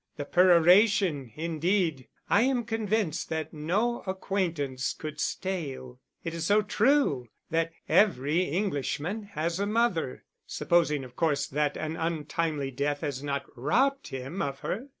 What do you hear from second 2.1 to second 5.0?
I am convinced that no acquaintance